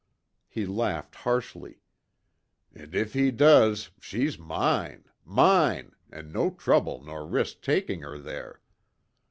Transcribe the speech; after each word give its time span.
He 0.47 0.65
laughed 0.65 1.13
harshly, 1.13 1.83
"An' 2.73 2.95
if 2.95 3.13
he 3.13 3.29
does, 3.29 3.91
she's 3.99 4.39
mine 4.39 5.05
mine, 5.23 5.93
an' 6.11 6.31
no 6.31 6.49
trouble 6.49 7.03
nor 7.03 7.23
risk 7.27 7.61
takin' 7.61 8.01
her 8.01 8.17
there! 8.17 8.61